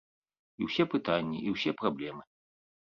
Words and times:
І 0.61 0.71
ўсе 0.71 0.83
пытанні, 0.95 1.45
і 1.45 1.57
ўсе 1.59 1.77
праблемы. 1.85 2.23